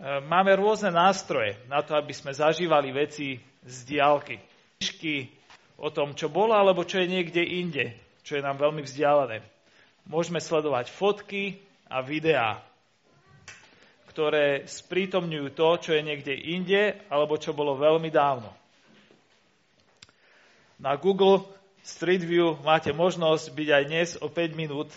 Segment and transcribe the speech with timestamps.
[0.00, 4.40] máme rôzne nástroje na to, aby sme zažívali veci z diálky.
[4.80, 5.28] Knižky
[5.76, 7.92] o tom, čo bolo, alebo čo je niekde inde,
[8.24, 9.44] čo je nám veľmi vzdialené.
[10.08, 11.60] Môžeme sledovať fotky
[11.92, 12.64] a videá,
[14.08, 18.48] ktoré sprítomňujú to, čo je niekde inde, alebo čo bolo veľmi dávno.
[20.80, 21.44] Na Google
[21.84, 24.88] Street View máte možnosť byť aj dnes o 5 minút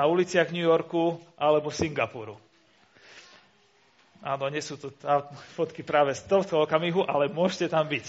[0.00, 2.45] na uliciach New Yorku alebo Singapuru.
[4.26, 4.90] Áno, nie sú to
[5.54, 8.06] fotky práve z tohto okamihu, ale môžete tam byť.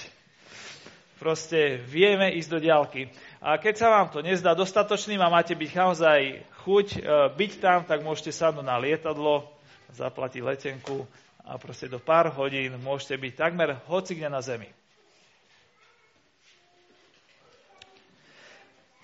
[1.21, 3.13] Proste vieme ísť do diálky.
[3.37, 6.99] A keď sa vám to nezdá dostatočným a máte byť naozaj chuť e,
[7.37, 9.45] byť tam, tak môžete sadnúť na lietadlo,
[9.93, 11.05] zaplatiť letenku
[11.45, 14.73] a proste do pár hodín môžete byť takmer hoci na zemi.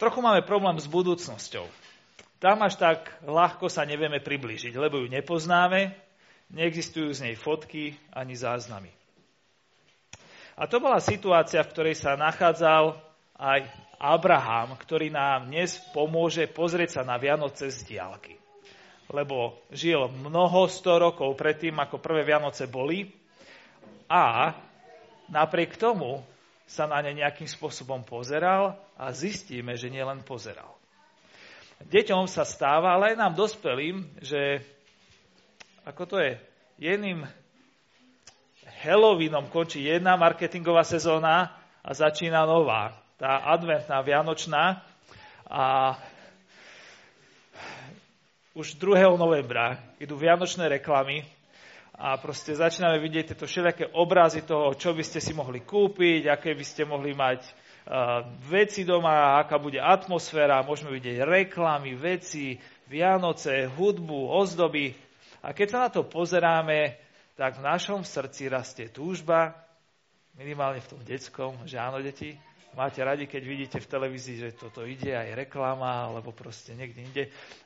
[0.02, 1.70] Trochu máme problém s budúcnosťou.
[2.42, 5.94] Tam až tak ľahko sa nevieme priblížiť, lebo ju nepoznáme,
[6.54, 8.94] neexistujú z nej fotky ani záznamy.
[10.54, 12.94] A to bola situácia, v ktorej sa nachádzal
[13.42, 13.66] aj
[13.98, 18.38] Abraham, ktorý nám dnes pomôže pozrieť sa na Vianoce z diálky.
[19.10, 23.10] Lebo žil mnoho sto rokov predtým, ako prvé Vianoce boli
[24.06, 24.54] a
[25.34, 26.22] napriek tomu
[26.70, 30.78] sa na ne nejakým spôsobom pozeral a zistíme, že nielen pozeral.
[31.84, 34.64] Deťom sa stáva, ale aj nám dospelým, že
[35.84, 36.40] ako to je,
[36.80, 37.28] jedným
[38.84, 41.52] Halloweenom končí jedna marketingová sezóna
[41.84, 44.84] a začína nová, tá adventná, vianočná.
[45.48, 45.96] A
[48.56, 49.20] už 2.
[49.20, 51.28] novembra idú vianočné reklamy
[52.00, 56.56] a proste začíname vidieť tieto všetké obrazy toho, čo by ste si mohli kúpiť, aké
[56.56, 63.66] by ste mohli mať uh, veci doma, aká bude atmosféra, môžeme vidieť reklamy, veci, Vianoce,
[63.74, 64.94] hudbu, ozdoby.
[65.44, 66.96] A keď sa na to pozeráme,
[67.36, 69.52] tak v našom srdci rastie túžba,
[70.40, 72.34] minimálne v tom detskom, že áno, deti,
[72.74, 77.24] máte radi, keď vidíte v televízii, že toto ide, aj reklama, alebo proste niekde inde.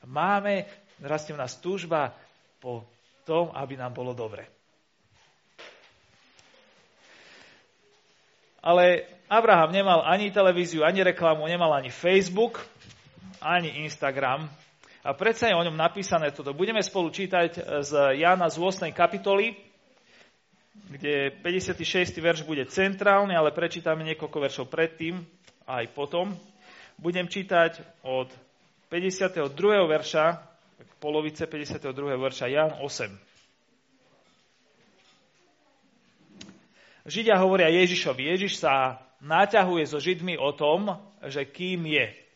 [0.09, 0.65] Máme,
[1.05, 2.17] rastie v nás túžba
[2.57, 2.83] po
[3.23, 4.49] tom, aby nám bolo dobre.
[8.67, 12.59] Ale Abraham nemal ani televíziu, ani reklamu, nemal ani Facebook,
[13.39, 14.49] ani Instagram.
[15.05, 16.53] A predsa je o ňom napísané toto.
[16.57, 18.89] Budeme spolu čítať z Jana z 8.
[18.93, 19.53] kapitoly,
[20.89, 22.17] kde 56.
[22.21, 25.21] verš bude centrálny, ale prečítame niekoľko veršov predtým
[25.67, 26.33] aj potom.
[26.97, 28.31] Budem čítať od
[28.89, 29.53] 52.
[29.85, 30.25] verša
[30.97, 31.93] polovice 52.
[32.17, 33.27] verša Jan 8.
[37.07, 38.35] Židia hovoria Ježišovi.
[38.35, 42.26] Ježiš sa naťahuje so Židmi o tom, že kým je.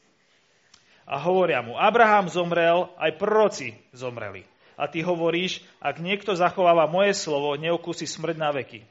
[1.11, 4.47] A hovoria mu, Abraham zomrel, aj proroci zomreli.
[4.79, 8.87] A ty hovoríš, ak niekto zachováva moje slovo, neokusí smrť na veky.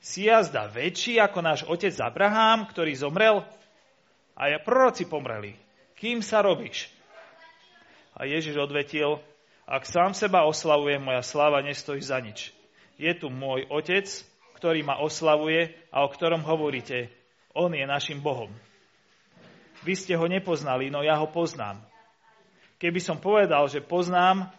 [0.00, 3.44] Si jazda väčší ako náš otec Abraham, ktorý zomrel?
[4.32, 5.52] A proroci pomreli.
[6.00, 6.88] Kým sa robíš?
[8.16, 9.20] A Ježiš odvetil,
[9.68, 12.56] ak sám seba oslavujem, moja sláva nestojí za nič.
[12.96, 14.08] Je tu môj otec,
[14.56, 17.12] ktorý ma oslavuje a o ktorom hovoríte,
[17.52, 18.48] on je našim Bohom.
[19.84, 21.82] Vy ste ho nepoznali, no ja ho poznám.
[22.76, 24.52] Keby som povedal, že poznám,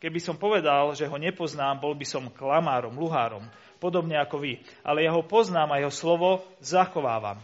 [0.00, 3.44] keby som povedal, že ho nepoznám, bol by som klamárom, luhárom,
[3.80, 4.60] podobne ako vy.
[4.84, 7.40] Ale ja ho poznám a jeho slovo zachovávam.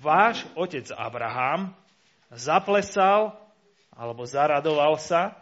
[0.00, 1.72] Váš otec Abraham
[2.32, 3.36] zaplesal
[3.92, 5.36] alebo zaradoval sa,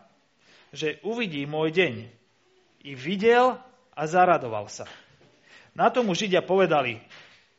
[0.71, 1.95] že uvidí môj deň.
[2.87, 3.59] I videl
[3.95, 4.87] a zaradoval sa.
[5.75, 6.99] Na tomu Židia povedali,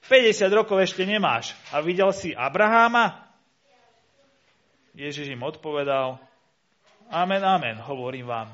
[0.05, 3.29] 50 rokov ešte nemáš a videl si Abraháma?
[4.97, 6.19] Ježiš im odpovedal,
[7.07, 8.49] amen, amen, hovorím vám.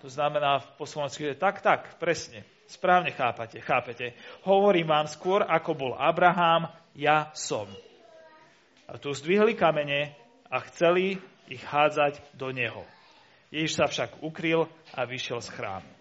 [0.00, 4.14] To znamená po slovensky, že tak, tak, presne, správne chápate, chápete.
[4.46, 7.66] Hovorím vám skôr, ako bol Abraham, ja som.
[8.86, 10.14] A tu zdvihli kamene
[10.46, 11.18] a chceli
[11.50, 12.86] ich hádzať do neho.
[13.50, 15.95] Ježiš sa však ukryl a vyšiel z chrámu.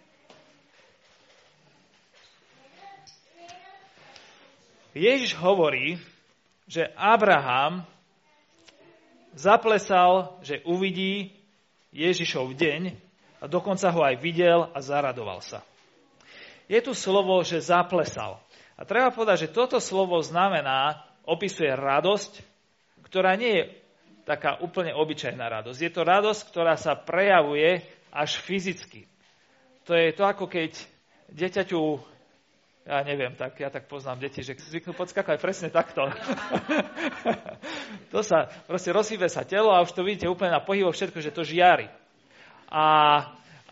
[4.95, 6.00] Ježiš hovorí,
[6.71, 7.83] že Abraham
[9.36, 11.36] zaplesal, že uvidí
[11.92, 12.95] Ježišov deň
[13.44, 15.59] a dokonca ho aj videl a zaradoval sa.
[16.71, 18.39] Je tu slovo, že zaplesal.
[18.80, 22.41] A treba povedať, že toto slovo znamená, opisuje radosť,
[23.06, 23.63] ktorá nie je
[24.25, 25.80] taká úplne obyčajná radosť.
[25.80, 29.06] Je to radosť, ktorá sa prejavuje až fyzicky.
[29.86, 30.74] To je to, ako keď
[31.30, 32.14] dieťaťu
[32.86, 36.06] ja neviem, tak ja tak poznám deti, že zvyknú podskakať presne takto.
[38.14, 41.34] to sa, proste rozhýbe sa telo a už to vidíte úplne na pohybo všetko, že
[41.34, 41.90] to žiari.
[42.70, 42.86] A,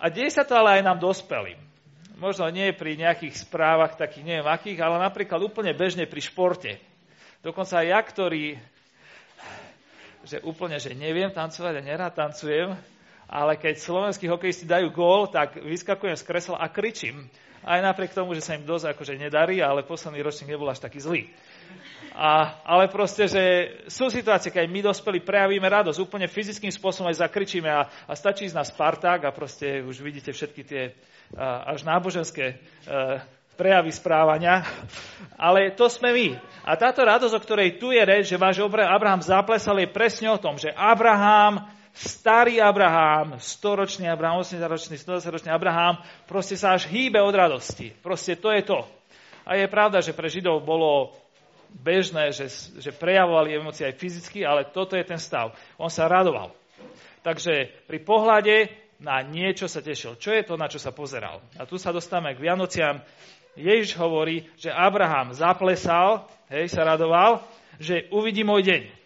[0.02, 1.62] A deje sa to ale aj nám dospelým.
[2.18, 6.82] Možno nie pri nejakých správach takých neviem akých, ale napríklad úplne bežne pri športe.
[7.46, 8.58] Dokonca aj ja, ktorý
[10.24, 12.80] že úplne, že neviem tancovať a nerád tancujem,
[13.28, 17.28] ale keď slovenskí hokejisti dajú gól, tak vyskakujem z kresla a kričím.
[17.64, 21.00] Aj napriek tomu, že sa im dosť akože nedarí, ale posledný ročník nebol až taký
[21.00, 21.32] zlý.
[22.14, 23.44] A, ale proste, že
[23.90, 28.46] sú situácie, keď my dospeli prejavíme radosť, úplne fyzickým spôsobom aj zakričíme a, a stačí
[28.46, 30.94] ísť na Sparták a proste už vidíte všetky tie
[31.34, 34.66] a, až náboženské a, e, prejavy správania,
[35.38, 36.28] ale to sme my.
[36.66, 40.42] A táto radosť, o ktorej tu je reč, že váš Abraham zaplesal, je presne o
[40.42, 47.34] tom, že Abraham starý Abraham, storočný Abraham, 80-ročný, 120-ročný Abraham, proste sa až hýbe od
[47.34, 47.94] radosti.
[47.94, 48.82] Proste to je to.
[49.46, 51.14] A je pravda, že pre Židov bolo
[51.70, 55.54] bežné, že, že prejavovali emócie aj fyzicky, ale toto je ten stav.
[55.78, 56.54] On sa radoval.
[57.24, 58.56] Takže pri pohľade
[59.02, 60.20] na niečo sa tešil.
[60.20, 61.44] Čo je to, na čo sa pozeral?
[61.58, 63.02] A tu sa dostávame k Vianociam.
[63.54, 67.44] Ježiš hovorí, že Abraham zaplesal, hej, sa radoval,
[67.78, 69.03] že uvidí môj deň.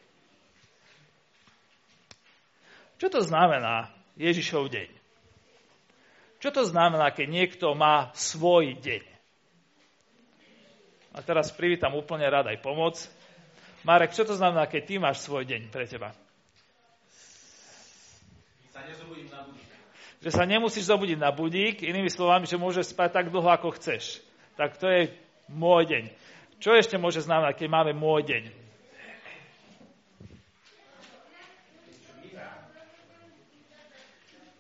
[2.98, 4.90] Čo to znamená Ježišov deň?
[6.38, 9.04] Čo to znamená, keď niekto má svoj deň?
[11.18, 13.02] A teraz privítam úplne rád aj pomoc.
[13.82, 16.14] Marek, čo to znamená, keď ty máš svoj deň pre teba?
[18.70, 19.30] Sa na budík.
[20.22, 24.22] Že sa nemusíš zobudiť na budík, inými slovami, že môžeš spať tak dlho, ako chceš.
[24.58, 25.02] Tak to je
[25.50, 26.04] môj deň.
[26.58, 28.67] Čo ešte môže znamenať, keď máme môj deň?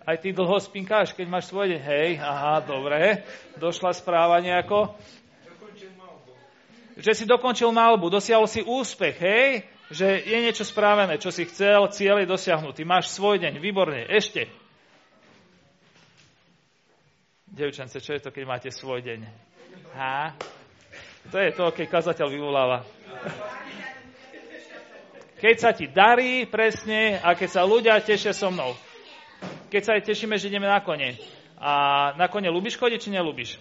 [0.07, 1.81] Aj ty dlho spinkáš, keď máš svoj deň.
[1.83, 3.27] Hej, aha, dobre.
[3.59, 4.95] Došla správa nejako.
[6.95, 9.67] Že si dokončil malbu, dosiahol si úspech, hej?
[9.91, 12.87] Že je niečo správené, čo si chcel, cieľ je dosiahnutý.
[12.87, 14.07] Máš svoj deň, výborne.
[14.07, 14.47] Ešte.
[17.51, 19.27] Devčance, čo je to, keď máte svoj deň?
[19.91, 20.39] Ha?
[21.35, 22.87] To je to, keď kazateľ vyvoláva.
[25.35, 28.86] Keď sa ti darí, presne, a keď sa ľudia tešia so mnou
[29.67, 31.19] keď sa aj tešíme, že ideme na kone.
[31.57, 31.71] A
[32.15, 33.57] na kone ľubíš chodiť, či nelúbiš?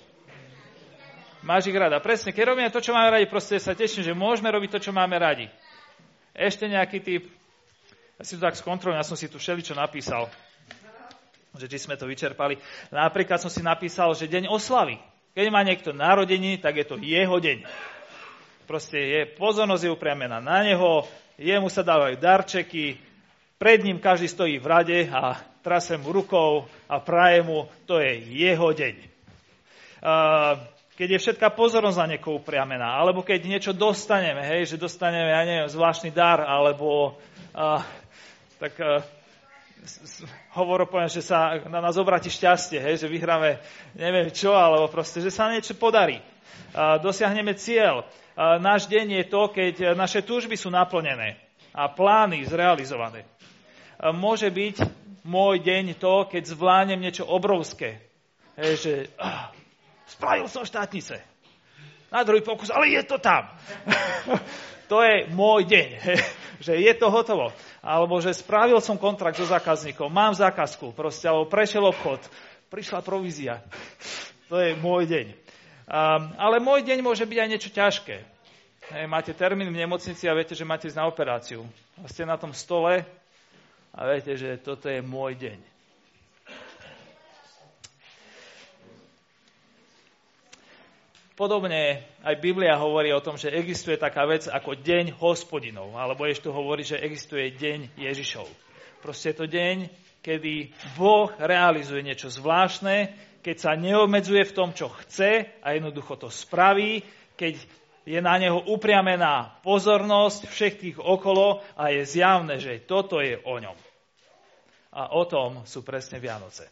[1.46, 2.02] Máš ich rada.
[2.02, 4.92] Presne, keď robíme to, čo máme radi, proste sa teším, že môžeme robiť to, čo
[4.94, 5.46] máme radi.
[6.34, 7.22] Ešte nejaký typ,
[8.18, 10.26] ja si to tak skontrolujem, ja som si tu všeličo napísal,
[11.54, 12.58] že či sme to vyčerpali.
[12.90, 14.98] Napríklad som si napísal, že deň oslavy.
[15.38, 17.62] Keď má niekto narodení, tak je to jeho deň.
[18.66, 21.06] Proste je, pozornosť je upriamená na neho,
[21.38, 22.98] jemu sa dávajú darčeky,
[23.56, 28.22] pred ním každý stojí v rade a trase mu rukou a praje mu, to je
[28.46, 28.96] jeho deň.
[30.94, 35.42] Keď je všetká pozornosť na niekoho upriamená, alebo keď niečo dostaneme, hej, že dostaneme, ja
[35.42, 37.18] neviem, zvláštny dar, alebo
[38.62, 38.78] tak
[40.54, 43.58] hovor poviem, že sa na nás obratí šťastie, hej, že vyhráme
[43.98, 46.22] neviem čo, alebo proste, že sa niečo podarí.
[47.02, 48.06] Dosiahneme cieľ.
[48.38, 51.36] Náš deň je to, keď naše túžby sú naplnené
[51.74, 53.26] a plány zrealizované
[54.12, 54.76] môže byť
[55.26, 57.98] môj deň to, keď zvládnem niečo obrovské.
[58.56, 59.52] Hej, že ah,
[60.08, 61.20] spravil som štátnice.
[62.08, 63.50] Na druhý pokus, ale je to tam.
[64.90, 66.18] to je môj deň, hej,
[66.62, 67.50] že je to hotovo.
[67.82, 72.22] Alebo že spravil som kontrakt so zákazníkom, mám zákazku, proste, alebo prešiel obchod,
[72.70, 73.60] prišla provízia.
[74.50, 75.26] to je môj deň.
[75.86, 78.16] Um, ale môj deň môže byť aj niečo ťažké.
[78.86, 81.66] Hej, máte termín v nemocnici a viete, že máte ísť na operáciu.
[81.98, 83.02] A ste na tom stole
[83.96, 85.58] a viete, že toto je môj deň.
[91.36, 96.48] Podobne aj Biblia hovorí o tom, že existuje taká vec ako deň hospodinov, alebo ešte
[96.48, 98.48] tu hovorí, že existuje deň Ježišov.
[99.04, 99.76] Proste je to deň,
[100.24, 103.12] kedy Boh realizuje niečo zvláštne,
[103.44, 107.04] keď sa neobmedzuje v tom, čo chce a jednoducho to spraví,
[107.36, 107.60] keď
[108.08, 113.85] je na neho upriamená pozornosť všetkých okolo a je zjavné, že toto je o ňom.
[114.96, 116.64] A o tom sú presne Vianoce.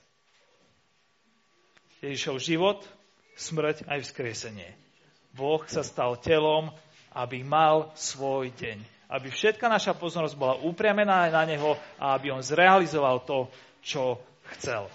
[2.01, 2.81] Ježišov život,
[3.37, 4.73] smrť aj vzkriesenie.
[5.37, 6.73] Boh sa stal telom,
[7.13, 8.81] aby mal svoj deň.
[9.13, 13.53] Aby všetka naša pozornosť bola upriamená na Neho a aby On zrealizoval to,
[13.85, 14.17] čo
[14.57, 14.89] chcel.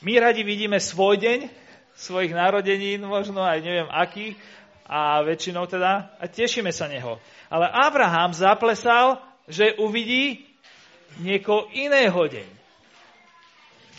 [0.00, 1.48] My radi vidíme svoj deň,
[1.94, 4.36] svojich narodenín, možno aj neviem aký,
[4.84, 7.16] a väčšinou teda, a tešíme sa Neho.
[7.48, 10.53] Ale Abraham zaplesal, že uvidí
[11.20, 12.48] niekoho iného deň.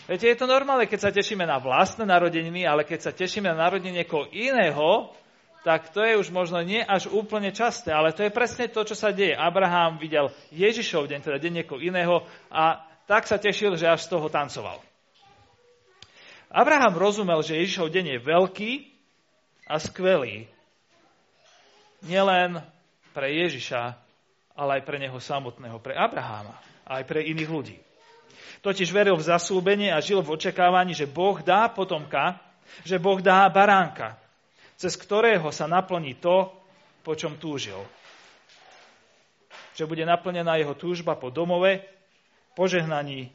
[0.05, 3.57] Viete, je to normálne, keď sa tešíme na vlastné narodeniny, ale keď sa tešíme na
[3.57, 5.10] narodenie niekoho iného,
[5.65, 8.93] tak to je už možno nie až úplne časté, ale to je presne to, čo
[8.93, 9.34] sa deje.
[9.34, 12.22] Abraham videl Ježišov deň, teda deň niekoho iného
[12.53, 14.77] a tak sa tešil, že až z toho tancoval.
[16.53, 18.72] Abraham rozumel, že Ježišov deň je veľký
[19.65, 20.45] a skvelý.
[22.05, 22.62] Nielen
[23.17, 23.98] pre Ježiša,
[24.53, 27.77] ale aj pre neho samotného, pre Abraháma aj pre iných ľudí.
[28.61, 32.41] Totiž veril v zasúbenie a žil v očakávaní, že Boh dá potomka,
[32.81, 34.17] že Boh dá baránka,
[34.77, 36.49] cez ktorého sa naplní to,
[37.05, 37.77] po čom túžil.
[39.77, 41.85] Že bude naplnená jeho túžba po domove,
[42.57, 43.29] požehnaní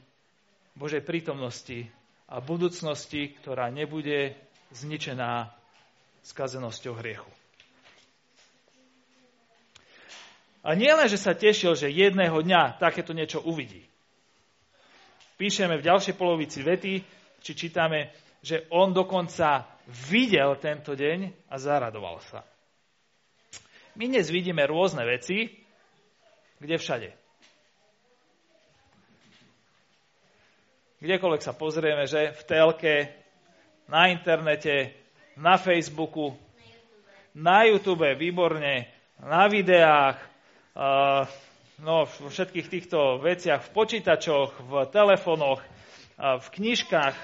[0.74, 1.86] Božej prítomnosti
[2.26, 4.34] a budúcnosti, ktorá nebude
[4.74, 5.50] zničená
[6.26, 7.39] skazenosťou hriechu.
[10.60, 13.80] A nie len, že sa tešil, že jedného dňa takéto niečo uvidí.
[15.40, 17.00] Píšeme v ďalšej polovici vety,
[17.40, 18.12] či čítame,
[18.44, 19.64] že on dokonca
[20.08, 22.44] videl tento deň a zaradoval sa.
[23.96, 25.48] My dnes vidíme rôzne veci,
[26.60, 27.10] kde všade.
[31.00, 32.94] Kdekoľvek sa pozrieme, že v telke,
[33.88, 34.92] na internete,
[35.40, 36.36] na Facebooku,
[37.32, 38.84] na YouTube, výborne,
[39.24, 40.29] na videách,
[41.80, 45.60] no, vo všetkých týchto veciach, v počítačoch, v telefónoch,
[46.20, 47.16] v knižkách,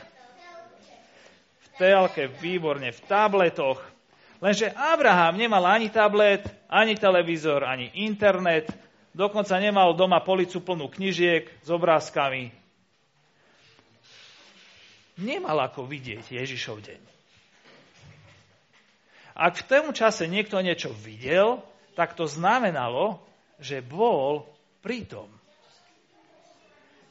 [1.61, 3.81] v telke, výborne, v tabletoch.
[4.41, 8.69] Lenže Abraham nemal ani tablet, ani televízor, ani internet,
[9.17, 12.53] dokonca nemal doma policu plnú knižiek s obrázkami.
[15.17, 17.00] Nemal ako vidieť Ježišov deň.
[19.37, 21.61] Ak v tom čase niekto niečo videl,
[21.97, 23.21] tak to znamenalo,
[23.61, 24.45] že bol
[24.85, 25.29] prítom.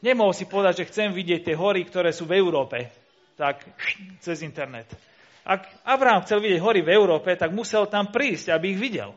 [0.06, 2.94] Nemohol si povedať, že chcem vidieť tie hory, ktoré sú v Európe,
[3.34, 3.66] tak
[4.22, 4.86] cez internet.
[5.46, 9.14] Ak Abraham chcel vidieť hory v Európe, tak musel tam prísť, aby ich videl.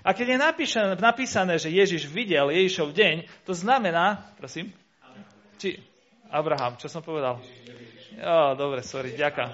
[0.00, 4.72] A keď je napísané, napísané že Ježiš videl Ježišov deň, to znamená, prosím,
[5.60, 5.78] či
[6.32, 7.38] Abraham, čo som povedal?
[8.16, 9.50] Jo, dobre, sorry, ďakujem.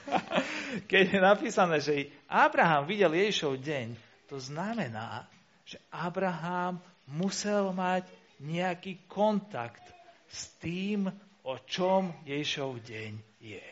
[0.90, 3.86] Keď je napísané, že Abraham videl Ježišov deň,
[4.28, 5.28] to znamená,
[5.70, 8.10] že Abraham musel mať
[8.42, 9.86] nejaký kontakt
[10.26, 11.06] s tým,
[11.46, 13.66] o čom Ježišov deň je.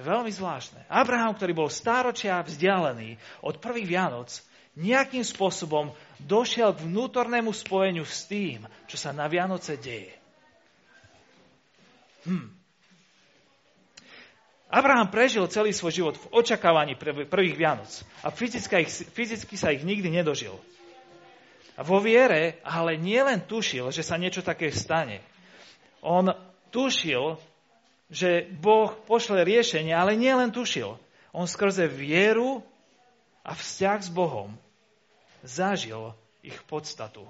[0.00, 0.88] Veľmi zvláštne.
[0.88, 4.30] Abraham, ktorý bol stáročia vzdialený od prvých Vianoc,
[4.78, 10.14] nejakým spôsobom došiel k vnútornému spojeniu s tým, čo sa na Vianoce deje.
[12.24, 12.59] Hm.
[14.70, 16.94] Abraham prežil celý svoj život v očakávaní
[17.26, 17.90] prvých Vianoc
[18.22, 20.54] a fyzicky, fyzicky sa ich nikdy nedožil.
[21.74, 25.26] A vo viere ale nielen tušil, že sa niečo také stane.
[26.06, 26.30] On
[26.70, 27.34] tušil,
[28.06, 30.94] že Boh pošle riešenie, ale nielen tušil.
[31.34, 32.62] On skrze vieru
[33.42, 34.54] a vzťah s Bohom
[35.42, 36.14] zažil
[36.46, 37.26] ich podstatu,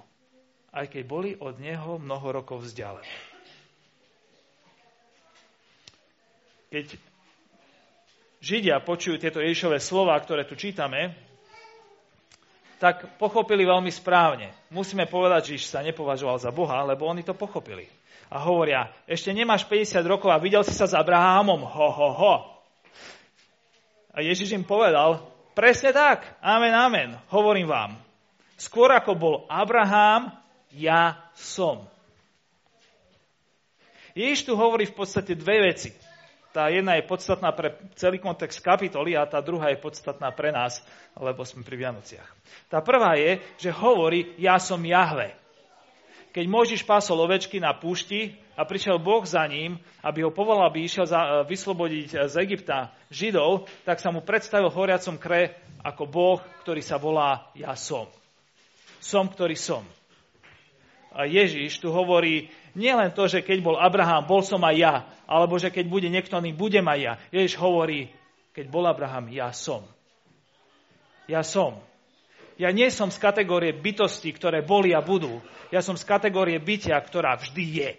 [0.77, 3.09] aj keď boli od Neho mnoho rokov vzdialení.
[6.71, 7.10] Keď
[8.41, 11.13] Židia počujú tieto Ježišové slova, ktoré tu čítame,
[12.81, 14.57] tak pochopili veľmi správne.
[14.73, 17.85] Musíme povedať, že sa nepovažoval za Boha, lebo oni to pochopili.
[18.33, 22.35] A hovoria, ešte nemáš 50 rokov a videl si sa s Abrahamom, ho, ho, ho.
[24.17, 25.21] A Ježiš im povedal,
[25.53, 28.01] presne tak, amen, amen, hovorím vám.
[28.57, 30.33] Skôr ako bol Abraham,
[30.73, 31.85] ja som.
[34.17, 35.93] Ježiš tu hovorí v podstate dve veci.
[36.51, 40.83] Tá jedna je podstatná pre celý kontext kapitoly a tá druhá je podstatná pre nás,
[41.15, 42.27] lebo sme pri Vianociach.
[42.67, 45.39] Tá prvá je, že hovorí, ja som Jahve.
[46.31, 50.87] Keď Možiš pásol ovečky na púšti a prišiel Boh za ním, aby ho povolal, aby
[50.87, 56.83] išiel za, vyslobodiť z Egypta Židov, tak sa mu predstavil horiacom kre ako Boh, ktorý
[56.83, 58.07] sa volá Ja som.
[59.03, 59.83] Som, ktorý som.
[61.11, 64.95] A Ježiš tu hovorí, nie len to, že keď bol Abraham, bol som aj ja,
[65.27, 67.13] alebo že keď bude niekto iný, budem aj ja.
[67.35, 68.11] Ježiš hovorí,
[68.55, 69.87] keď bol Abraham, ja som.
[71.31, 71.79] Ja som.
[72.61, 75.41] Ja nie som z kategórie bytosti, ktoré boli a budú.
[75.73, 77.91] Ja som z kategórie bytia, ktorá vždy je.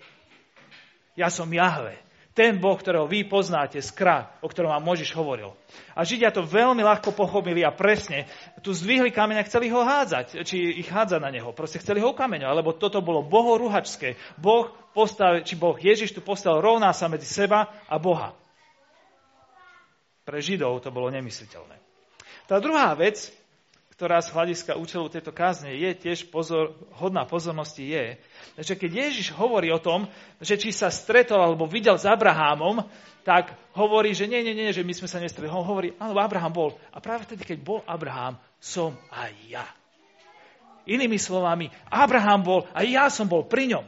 [1.17, 1.97] Ja som Jahve.
[2.31, 5.51] Ten Boh, ktorého vy poznáte, skra, o ktorom vám Možiš hovoril.
[5.91, 8.23] A Židia to veľmi ľahko pochopili a presne
[8.63, 11.51] tu zdvihli kameň a chceli ho hádzať, či ich hádzať na neho.
[11.51, 14.15] Proste chceli ho ukameňovať, lebo toto bolo bohoruhačské.
[14.39, 18.31] Boh postav, či Boh Ježiš tu postavil rovná sa medzi seba a Boha.
[20.23, 21.75] Pre Židov to bolo nemysliteľné.
[22.47, 23.27] Tá druhá vec,
[24.01, 28.17] ktorá z hľadiska účelu tejto kázne je tiež pozor, hodná pozornosti, je,
[28.57, 30.09] že keď Ježiš hovorí o tom,
[30.41, 32.81] že či sa stretol alebo videl s Abrahámom,
[33.21, 35.53] tak hovorí, že nie, nie, nie, že my sme sa nestretli.
[35.53, 36.69] On hovorí, áno, Abraham bol.
[36.89, 39.69] A práve vtedy, keď bol Abraham, som aj ja.
[40.89, 43.85] Inými slovami, Abraham bol a ja som bol pri ňom.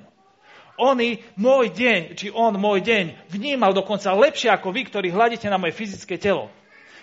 [0.78, 5.58] Oni môj deň, či on môj deň, vnímal dokonca lepšie ako vy, ktorí hľadíte na
[5.58, 6.54] moje fyzické telo.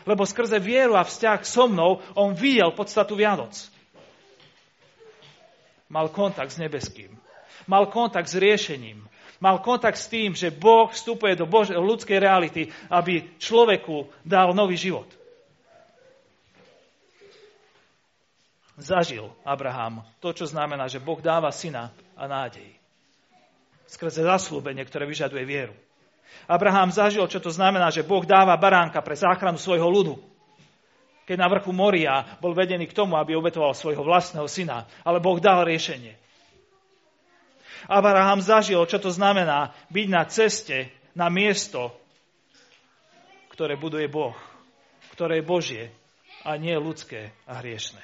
[0.09, 3.53] Lebo skrze vieru a vzťah so mnou on videl podstatu Vianoc.
[5.91, 7.11] Mal kontakt s nebeským.
[7.67, 9.05] Mal kontakt s riešením.
[9.41, 14.77] Mal kontakt s tým, že Boh vstupuje do Bože, ľudskej reality, aby človeku dal nový
[14.77, 15.09] život.
[18.81, 22.81] Zažil Abraham to, čo znamená, že Boh dáva syna a nádej
[23.91, 25.75] skrze zaslúbenie, ktoré vyžaduje vieru.
[26.51, 30.15] Abraham zažil, čo to znamená, že Boh dáva baránka pre záchranu svojho ľudu.
[31.31, 35.39] Keď na vrchu Moria bol vedený k tomu, aby obetoval svojho vlastného syna, ale Boh
[35.39, 36.19] dal riešenie.
[37.87, 41.95] Abraham zažil, čo to znamená byť na ceste, na miesto,
[43.55, 44.35] ktoré buduje Boh,
[45.15, 45.85] ktoré je Božie
[46.43, 48.03] a nie ľudské a hriešne.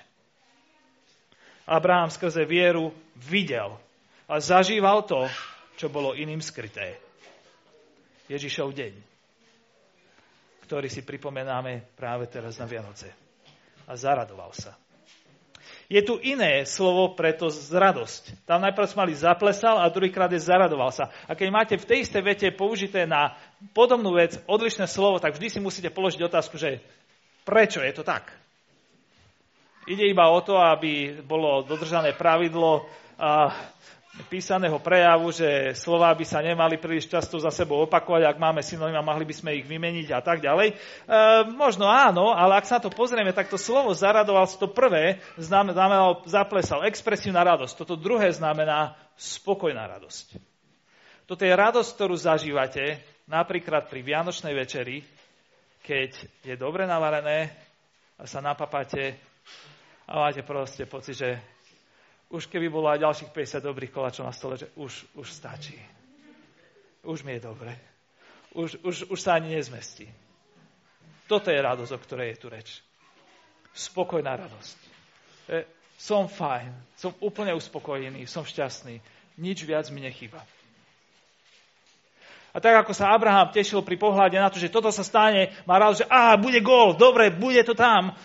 [1.67, 3.75] Abraham skrze vieru videl
[4.31, 5.27] a zažíval to,
[5.75, 7.06] čo bolo iným skryté.
[8.27, 8.93] Ježišov deň,
[10.67, 13.11] ktorý si pripomenáme práve teraz na Vianoce.
[13.87, 14.75] A zaradoval sa.
[15.87, 18.43] Je tu iné slovo pre to z radosť.
[18.43, 21.15] Tam najprv sme mali zaplesal a druhýkrát je zaradoval sa.
[21.31, 23.39] A keď máte v tej istej vete použité na
[23.71, 26.83] podobnú vec odlišné slovo, tak vždy si musíte položiť otázku, že
[27.47, 28.35] prečo je to tak?
[29.87, 33.55] Ide iba o to, aby bolo dodržané pravidlo a
[34.33, 39.05] písaného prejavu, že slová by sa nemali príliš často za sebou opakovať, ak máme synonyma,
[39.05, 40.73] mohli by sme ich vymeniť a tak ďalej.
[40.73, 40.75] E,
[41.53, 46.89] možno áno, ale ak sa to pozrieme, tak to slovo zaradoval, to prvé znamenalo zaplesal,
[46.89, 47.77] expresívna radosť.
[47.77, 50.41] Toto druhé znamená spokojná radosť.
[51.29, 55.03] Toto je radosť, ktorú zažívate napríklad pri Vianočnej večeri,
[55.85, 56.11] keď
[56.47, 57.53] je dobre navarené
[58.17, 59.19] a sa napapáte
[60.07, 61.56] a máte proste pocit, že
[62.31, 65.79] už keby bolo aj ďalších 50 dobrých koláčov na stole, že už, už stačí.
[67.07, 67.79] Už mi je dobre.
[68.51, 70.11] Už, už, už sa ani nezmestí.
[71.31, 72.69] Toto je radosť, o ktorej je tu reč.
[73.75, 74.79] Spokojná radosť.
[75.51, 78.99] E, som fajn, som úplne uspokojený, som šťastný.
[79.39, 80.43] Nič viac mi nechýba.
[82.57, 85.77] A tak ako sa Abraham tešil pri pohľade na to, že toto sa stane, má
[85.77, 88.17] rád, že á, bude gól, dobre, bude to tam,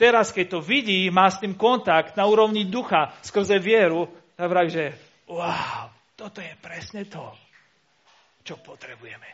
[0.00, 4.72] teraz, keď to vidí, má s tým kontakt na úrovni ducha skrze vieru, tak vraví,
[4.72, 4.96] že
[5.28, 7.36] wow, toto je presne to,
[8.40, 9.28] čo potrebujeme.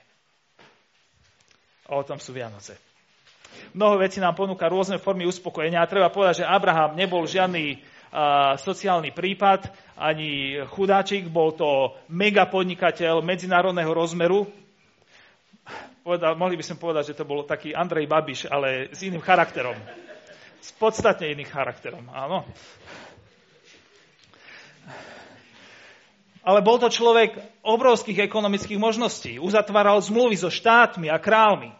[1.87, 2.75] A o tom sú Vianoce.
[3.79, 8.59] Mnoho vecí nám ponúka rôzne formy uspokojenia a treba povedať, že Abraham nebol žiadny uh,
[8.59, 14.51] sociálny prípad, ani chudáčik, bol to mega podnikateľ medzinárodného rozmeru.
[16.03, 19.79] Povedal, mohli by sme povedať, že to bol taký Andrej Babiš, ale s iným charakterom
[20.61, 22.05] s podstatne iným charakterom.
[22.11, 22.43] Áno.
[26.47, 27.35] Ale bol to človek
[27.67, 29.43] obrovských ekonomických možností.
[29.43, 31.75] Uzatváral zmluvy so štátmi a kráľmi.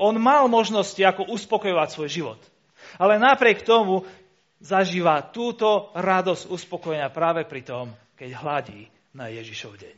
[0.00, 2.40] On mal možnosti, ako uspokojovať svoj život.
[2.96, 4.08] Ale napriek tomu
[4.56, 9.96] zažíva túto radosť uspokojenia práve pri tom, keď hladí na Ježišov deň.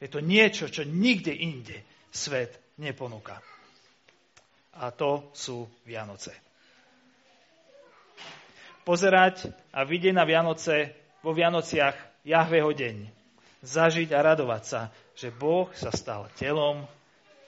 [0.00, 3.44] Je to niečo, čo nikde inde svet neponúka.
[4.80, 6.53] A to sú Vianoce
[8.84, 10.92] pozerať a vidieť na Vianoce,
[11.24, 11.96] vo Vianociach
[12.28, 13.08] Jahveho deň.
[13.64, 14.80] Zažiť a radovať sa,
[15.16, 16.84] že Boh sa stal telom,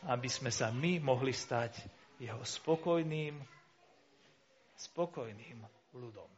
[0.08, 1.76] aby sme sa my mohli stať
[2.16, 3.36] jeho spokojným,
[4.80, 5.60] spokojným
[5.92, 6.35] ľudom.